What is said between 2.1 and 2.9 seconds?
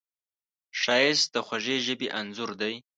انځور دی